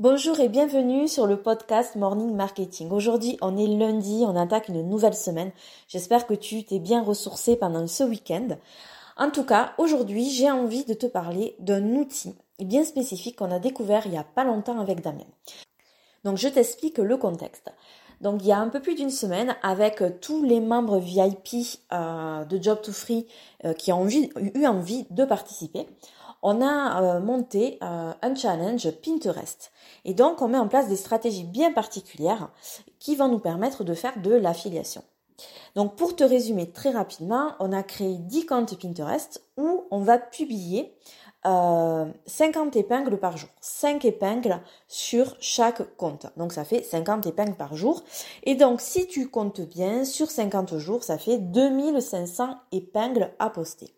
Bonjour 0.00 0.38
et 0.38 0.48
bienvenue 0.48 1.08
sur 1.08 1.26
le 1.26 1.42
podcast 1.42 1.96
Morning 1.96 2.32
Marketing. 2.32 2.88
Aujourd'hui, 2.92 3.36
on 3.40 3.56
est 3.56 3.66
lundi, 3.66 4.22
on 4.24 4.36
attaque 4.36 4.68
une 4.68 4.88
nouvelle 4.88 5.16
semaine. 5.16 5.50
J'espère 5.88 6.28
que 6.28 6.34
tu 6.34 6.62
t'es 6.62 6.78
bien 6.78 7.02
ressourcé 7.02 7.56
pendant 7.56 7.84
ce 7.88 8.04
week-end. 8.04 8.46
En 9.16 9.32
tout 9.32 9.42
cas, 9.42 9.72
aujourd'hui, 9.76 10.30
j'ai 10.30 10.52
envie 10.52 10.84
de 10.84 10.94
te 10.94 11.06
parler 11.06 11.56
d'un 11.58 11.96
outil 11.96 12.36
bien 12.60 12.84
spécifique 12.84 13.34
qu'on 13.34 13.50
a 13.50 13.58
découvert 13.58 14.06
il 14.06 14.12
y 14.12 14.16
a 14.16 14.22
pas 14.22 14.44
longtemps 14.44 14.78
avec 14.78 15.00
Damien. 15.00 15.26
Donc, 16.22 16.36
je 16.36 16.46
t'explique 16.46 16.98
le 16.98 17.16
contexte. 17.16 17.72
Donc, 18.20 18.42
il 18.42 18.46
y 18.46 18.52
a 18.52 18.58
un 18.58 18.68
peu 18.68 18.80
plus 18.80 18.94
d'une 18.94 19.10
semaine, 19.10 19.56
avec 19.64 20.00
tous 20.20 20.44
les 20.44 20.60
membres 20.60 21.00
VIP 21.00 21.80
euh, 21.92 22.44
de 22.44 22.62
Job 22.62 22.82
to 22.82 22.92
Free 22.92 23.26
euh, 23.64 23.72
qui 23.72 23.90
ont 23.92 24.08
eu 24.08 24.66
envie 24.66 25.06
de 25.10 25.24
participer, 25.24 25.88
on 26.42 26.60
a 26.60 27.02
euh, 27.02 27.20
monté 27.20 27.78
euh, 27.82 28.12
un 28.20 28.34
challenge 28.34 28.90
Pinterest. 29.02 29.72
Et 30.04 30.14
donc, 30.14 30.42
on 30.42 30.48
met 30.48 30.58
en 30.58 30.68
place 30.68 30.88
des 30.88 30.96
stratégies 30.96 31.44
bien 31.44 31.72
particulières 31.72 32.50
qui 32.98 33.16
vont 33.16 33.28
nous 33.28 33.38
permettre 33.38 33.84
de 33.84 33.94
faire 33.94 34.20
de 34.20 34.34
l'affiliation. 34.34 35.02
Donc, 35.74 35.96
pour 35.96 36.16
te 36.16 36.24
résumer 36.24 36.70
très 36.70 36.90
rapidement, 36.90 37.52
on 37.60 37.72
a 37.72 37.82
créé 37.82 38.16
10 38.18 38.46
comptes 38.46 38.80
Pinterest 38.80 39.42
où 39.56 39.84
on 39.90 40.00
va 40.00 40.18
publier 40.18 40.94
50 41.44 42.76
euh, 42.76 42.80
épingles 42.80 43.18
par 43.18 43.36
jour. 43.36 43.48
5 43.60 44.04
épingles 44.04 44.60
sur 44.88 45.36
chaque 45.40 45.96
compte. 45.96 46.26
Donc 46.36 46.52
ça 46.52 46.64
fait 46.64 46.82
50 46.82 47.26
épingles 47.26 47.54
par 47.54 47.76
jour. 47.76 48.02
Et 48.42 48.54
donc 48.54 48.80
si 48.80 49.06
tu 49.06 49.28
comptes 49.28 49.60
bien, 49.60 50.04
sur 50.04 50.30
50 50.30 50.76
jours, 50.78 51.04
ça 51.04 51.16
fait 51.16 51.38
2500 51.38 52.56
épingles 52.72 53.30
à 53.38 53.50
poster. 53.50 53.94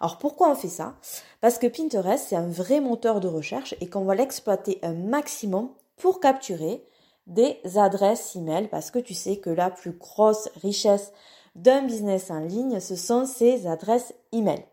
Alors 0.00 0.18
pourquoi 0.18 0.50
on 0.50 0.54
fait 0.54 0.68
ça? 0.68 0.94
Parce 1.42 1.58
que 1.58 1.66
Pinterest, 1.66 2.28
c'est 2.28 2.36
un 2.36 2.46
vrai 2.46 2.80
moteur 2.80 3.18
de 3.18 3.26
recherche 3.26 3.74
et 3.80 3.88
qu'on 3.88 4.04
va 4.04 4.14
l'exploiter 4.14 4.78
un 4.82 4.94
maximum 4.94 5.70
pour 5.96 6.20
capturer 6.20 6.86
des 7.26 7.58
adresses 7.74 8.36
email 8.36 8.68
parce 8.68 8.92
que 8.92 9.00
tu 9.00 9.12
sais 9.12 9.38
que 9.38 9.50
la 9.50 9.68
plus 9.68 9.90
grosse 9.90 10.48
richesse 10.62 11.12
d'un 11.56 11.82
business 11.82 12.30
en 12.30 12.38
ligne, 12.38 12.78
ce 12.78 12.94
sont 12.94 13.26
ses 13.26 13.66
adresses 13.66 14.14
email. 14.30 14.64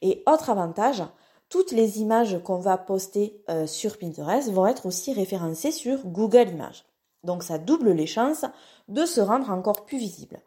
Et 0.00 0.22
autre 0.26 0.48
avantage, 0.48 1.02
toutes 1.50 1.70
les 1.70 2.00
images 2.00 2.42
qu'on 2.42 2.60
va 2.60 2.78
poster 2.78 3.44
euh, 3.50 3.66
sur 3.66 3.98
Pinterest 3.98 4.50
vont 4.50 4.66
être 4.66 4.86
aussi 4.86 5.12
référencées 5.12 5.70
sur 5.70 6.06
Google 6.06 6.48
Images. 6.48 6.86
Donc 7.26 7.42
ça 7.42 7.58
double 7.58 7.90
les 7.90 8.06
chances 8.06 8.44
de 8.88 9.04
se 9.04 9.20
rendre 9.20 9.50
encore 9.50 9.84
plus 9.84 9.98
visible. 9.98 10.40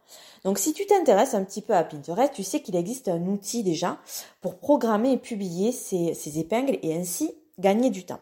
Donc 0.44 0.58
si 0.58 0.74
tu 0.74 0.86
t'intéresses 0.86 1.34
un 1.34 1.44
petit 1.44 1.62
peu 1.62 1.74
à 1.74 1.84
Pinterest, 1.84 2.34
tu 2.34 2.44
sais 2.44 2.62
qu'il 2.62 2.76
existe 2.76 3.08
un 3.10 3.22
outil 3.28 3.64
déjà 3.64 3.98
pour 4.42 4.58
programmer 4.58 5.12
et 5.12 5.18
publier 5.18 5.72
ces, 5.72 6.40
épingles 6.40 6.80
et 6.82 6.96
ainsi 6.96 7.36
gagner 7.60 7.90
du 7.90 8.06
temps. 8.06 8.22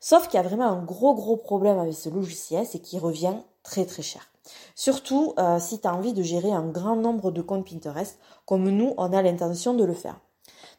Sauf 0.00 0.26
qu'il 0.26 0.38
y 0.38 0.42
a 0.42 0.48
vraiment 0.48 0.66
un 0.66 0.82
gros 0.82 1.14
gros 1.14 1.36
problème 1.36 1.78
avec 1.78 1.94
ce 1.94 2.08
logiciel, 2.08 2.66
c'est 2.66 2.80
qu'il 2.80 2.98
revient 2.98 3.36
très 3.62 3.84
très 3.84 4.02
cher. 4.02 4.28
Surtout 4.74 5.34
euh, 5.38 5.60
si 5.60 5.80
tu 5.80 5.86
as 5.86 5.94
envie 5.94 6.14
de 6.14 6.22
gérer 6.22 6.50
un 6.50 6.66
grand 6.66 6.96
nombre 6.96 7.30
de 7.30 7.42
comptes 7.42 7.68
Pinterest, 7.68 8.18
comme 8.46 8.68
nous 8.68 8.94
on 8.96 9.12
a 9.12 9.22
l'intention 9.22 9.74
de 9.74 9.84
le 9.84 9.94
faire. 9.94 10.18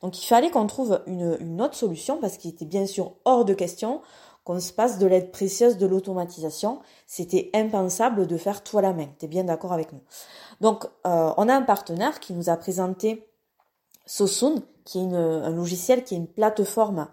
Donc 0.04 0.22
il 0.22 0.28
fallait 0.28 0.52
qu'on 0.52 0.68
trouve 0.68 1.02
une, 1.08 1.62
autre 1.62 1.76
solution 1.76 2.18
parce 2.18 2.38
qu'il 2.38 2.52
était 2.52 2.66
bien 2.66 2.86
sûr 2.86 3.14
hors 3.24 3.46
de 3.46 3.54
question 3.54 4.02
qu'on 4.44 4.60
se 4.60 4.74
passe 4.74 5.00
de 5.00 5.08
l'aide 5.08 5.32
précieuse 5.32 5.78
de 5.78 5.86
l'automatisation. 5.86 6.82
C'était 7.08 7.50
impensable 7.54 8.28
de 8.28 8.38
faire 8.38 8.64
tout 8.64 8.78
à 8.78 8.82
la 8.82 8.94
main. 8.94 9.08
Tu 9.20 9.26
es 9.26 9.28
bien 9.28 9.44
d'accord 9.44 9.74
avec 9.74 9.94
nous 9.94 10.02
Donc 10.62 10.86
euh, 11.06 11.34
on 11.38 11.48
a 11.50 11.56
un 11.56 11.62
partenaire 11.62 12.20
qui 12.20 12.34
nous 12.34 12.50
a 12.50 12.58
présenté 12.58 13.28
Sosun, 14.06 14.64
qui 14.86 15.00
est 15.00 15.14
un 15.14 15.52
logiciel, 15.52 16.04
qui 16.04 16.16
est 16.16 16.18
une 16.18 16.28
plateforme 16.28 17.08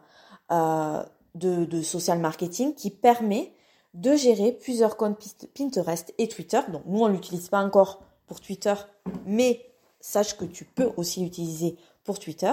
euh, 0.50 1.04
de, 1.36 1.82
social 1.82 2.18
marketing 2.18 2.74
qui 2.74 2.90
permet 2.90 3.54
de 3.94 4.16
gérer 4.16 4.50
plusieurs 4.50 4.96
comptes 4.96 5.46
Pinterest 5.56 6.12
et 6.18 6.28
Twitter. 6.28 6.60
Donc 6.72 6.82
nous, 6.86 7.00
on 7.00 7.08
l'utilise 7.08 7.48
pas 7.48 7.62
encore 7.62 8.02
pour 8.26 8.40
Twitter, 8.40 8.74
mais 9.26 9.64
sache 10.00 10.36
que 10.36 10.44
tu 10.44 10.64
peux 10.64 10.90
aussi 10.96 11.22
l'utiliser 11.22 11.76
pour 12.02 12.18
Twitter. 12.18 12.52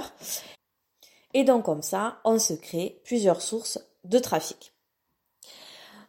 Et 1.34 1.44
donc 1.44 1.66
comme 1.66 1.82
ça, 1.82 2.20
on 2.24 2.38
se 2.38 2.54
crée 2.54 3.02
plusieurs 3.04 3.42
sources 3.42 3.80
de 4.08 4.20
trafic. 4.20 4.74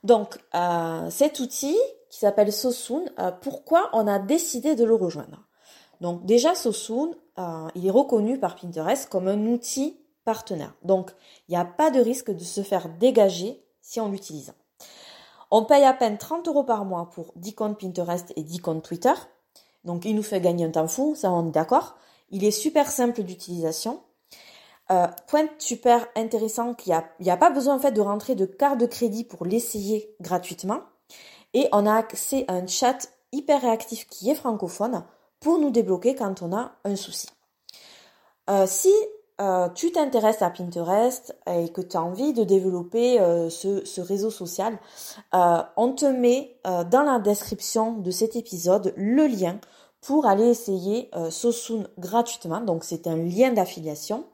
Donc 0.05 0.39
euh, 0.55 1.11
cet 1.11 1.41
outil 1.41 1.77
qui 2.11 2.19
s'appelle 2.19 2.53
Sosun, 2.53 3.05
euh, 3.19 3.31
pourquoi 3.31 3.91
on 3.93 4.07
a 4.07 4.19
décidé 4.19 4.75
de 4.75 4.85
le 4.85 4.95
rejoindre? 4.95 5.45
Donc 6.01 6.25
déjà 6.25 6.55
Sosun, 6.55 7.11
euh, 7.39 7.69
il 7.75 7.87
est 7.87 7.91
reconnu 7.91 8.39
par 8.39 8.57
Pinterest 8.57 9.09
comme 9.09 9.29
un 9.29 9.47
outil 9.47 10.01
partenaire. 10.25 10.75
Donc 10.83 11.11
il 11.49 11.53
n'y 11.53 11.59
a 11.59 11.65
pas 11.65 11.91
de 11.91 12.01
risque 12.01 12.31
de 12.31 12.45
se 12.45 12.63
faire 12.63 12.89
dégager 12.89 13.65
si 13.83 14.01
on 14.01 14.11
l'utilise. 14.11 14.55
On 15.51 15.65
paye 15.65 15.85
à 15.85 15.95
peine 15.95 16.19
30 16.19 16.47
euros 16.49 16.65
par 16.65 16.85
mois 16.85 17.11
pour 17.11 17.33
10 17.37 17.55
comptes 17.55 17.81
Pinterest 17.81 18.33
et 18.37 18.43
10 18.43 18.59
comptes 18.61 18.85
Twitter. 18.85 19.15
Donc 19.85 20.05
il 20.05 20.15
nous 20.15 20.23
fait 20.23 20.41
gagner 20.41 20.67
un 20.67 20.71
temps 20.71 20.89
fou, 20.89 21.15
ça 21.15 21.33
on 21.33 21.49
est 21.49 21.53
d'accord. 21.53 21.97
Il 22.31 22.45
est 22.45 22.51
super 22.51 22.91
simple 22.91 23.23
d'utilisation. 23.23 24.01
Euh, 24.91 25.07
point 25.27 25.49
super 25.59 26.07
intéressant 26.17 26.73
qu'il 26.73 26.99
n'y 27.21 27.31
a, 27.31 27.35
a 27.35 27.37
pas 27.37 27.51
besoin 27.51 27.75
en 27.75 27.79
fait 27.79 27.93
de 27.93 28.01
rentrer 28.01 28.35
de 28.35 28.47
carte 28.47 28.79
de 28.79 28.87
crédit 28.87 29.23
pour 29.23 29.45
l'essayer 29.45 30.15
gratuitement. 30.23 30.81
Et 31.53 31.69
on 31.73 31.85
a 31.85 31.95
accès 31.95 32.47
à 32.49 32.55
un 32.55 32.67
chat 32.67 33.11
hyper 33.33 33.61
réactif 33.61 34.07
qui 34.07 34.31
est 34.31 34.35
francophone 34.35 35.05
pour 35.41 35.59
nous 35.59 35.71
débloquer 35.71 36.15
quand 36.15 36.41
on 36.41 36.57
a 36.57 36.73
un 36.85 36.97
souci. 36.97 37.29
Euh, 38.49 38.65
si 38.67 38.93
euh, 39.43 39.69
tu 39.75 39.93
t'intéresses 39.93 40.41
à 40.41 40.49
Pinterest 40.49 41.37
et 41.47 41.69
que 41.69 41.83
tu 41.83 41.97
as 41.99 42.03
envie 42.03 42.33
de 42.33 42.45
développer 42.45 43.19
ce, 43.51 44.01
réseau 44.01 44.31
social, 44.31 44.79
on 45.35 45.93
te 45.93 46.07
met 46.07 46.57
dans 46.65 47.03
la 47.03 47.19
description 47.19 47.93
de 47.93 48.11
cet 48.11 48.37
épisode 48.37 48.95
le 48.97 49.27
lien 49.27 49.61
pour 50.01 50.27
aller 50.27 50.49
essayer 50.49 51.11
Sosun 51.31 51.87
gratuitement. 51.99 52.63
Donc 52.63 52.85
c'est 52.85 53.07
un 53.07 53.17
lien 53.17 53.53
d'affiliation. 53.53 54.25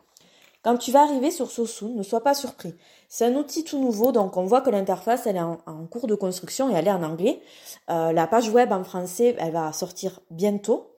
Quand 0.64 0.78
tu 0.78 0.92
vas 0.92 1.02
arriver 1.02 1.30
sur 1.30 1.50
Sosun, 1.50 1.90
ne 1.90 2.02
sois 2.02 2.22
pas 2.22 2.32
surpris. 2.32 2.74
C'est 3.08 3.26
un 3.26 3.34
outil 3.34 3.64
tout 3.64 3.78
nouveau, 3.78 4.12
donc 4.12 4.38
on 4.38 4.44
voit 4.44 4.62
que 4.62 4.70
l'interface 4.70 5.26
elle 5.26 5.36
est 5.36 5.40
en, 5.40 5.58
cours 5.90 6.06
de 6.06 6.14
construction 6.14 6.70
et 6.70 6.72
elle 6.72 6.88
est 6.88 6.92
en 6.92 7.02
anglais. 7.02 7.42
Euh, 7.90 8.12
la 8.12 8.26
page 8.26 8.48
web 8.48 8.72
en 8.72 8.82
français, 8.82 9.36
elle 9.38 9.52
va 9.52 9.70
sortir 9.74 10.20
bientôt. 10.30 10.90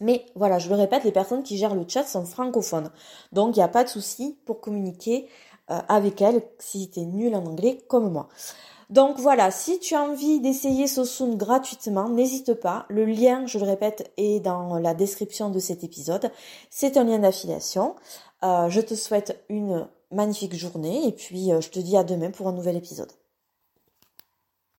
Mais 0.00 0.26
voilà, 0.34 0.58
je 0.58 0.68
le 0.68 0.74
répète, 0.74 1.04
les 1.04 1.12
personnes 1.12 1.44
qui 1.44 1.56
gèrent 1.58 1.76
le 1.76 1.84
chat 1.86 2.02
sont 2.02 2.24
francophones. 2.24 2.90
Donc 3.30 3.54
il 3.54 3.60
n'y 3.60 3.64
a 3.64 3.68
pas 3.68 3.84
de 3.84 3.88
souci 3.88 4.36
pour 4.46 4.60
communiquer 4.60 5.28
euh, 5.70 5.78
avec 5.88 6.20
elles 6.20 6.42
si 6.58 6.90
tu 6.90 7.00
es 7.00 7.04
nul 7.04 7.36
en 7.36 7.46
anglais 7.46 7.78
comme 7.86 8.10
moi. 8.10 8.28
Donc 8.90 9.18
voilà, 9.18 9.50
si 9.50 9.78
tu 9.78 9.94
as 9.94 10.02
envie 10.02 10.40
d'essayer 10.40 10.86
Sosun 10.88 11.36
gratuitement, 11.36 12.08
n'hésite 12.08 12.52
pas. 12.52 12.84
Le 12.90 13.04
lien, 13.04 13.46
je 13.46 13.58
le 13.58 13.64
répète, 13.64 14.12
est 14.18 14.40
dans 14.40 14.76
la 14.78 14.92
description 14.92 15.48
de 15.50 15.60
cet 15.60 15.82
épisode. 15.82 16.30
C'est 16.68 16.98
un 16.98 17.04
lien 17.04 17.20
d'affiliation. 17.20 17.94
Euh, 18.44 18.68
je 18.68 18.80
te 18.80 18.94
souhaite 18.94 19.44
une 19.48 19.88
magnifique 20.10 20.54
journée 20.54 21.06
et 21.06 21.12
puis 21.12 21.52
euh, 21.52 21.60
je 21.60 21.70
te 21.70 21.78
dis 21.78 21.96
à 21.96 22.04
demain 22.04 22.30
pour 22.30 22.48
un 22.48 22.52
nouvel 22.52 22.76
épisode. 22.76 23.12